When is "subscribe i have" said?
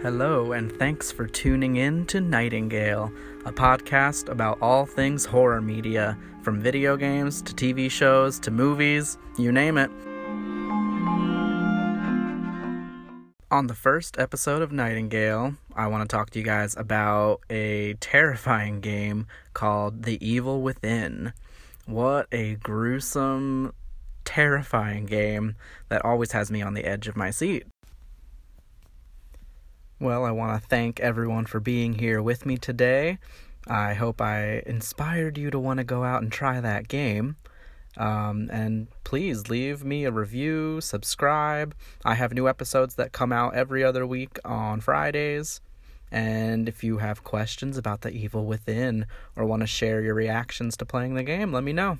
40.80-42.32